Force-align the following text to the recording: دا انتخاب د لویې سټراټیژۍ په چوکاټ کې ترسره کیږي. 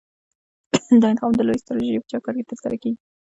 دا 1.01 1.07
انتخاب 1.11 1.33
د 1.35 1.41
لویې 1.47 1.61
سټراټیژۍ 1.61 1.97
په 2.01 2.07
چوکاټ 2.11 2.33
کې 2.37 2.47
ترسره 2.49 2.75
کیږي. 2.81 2.99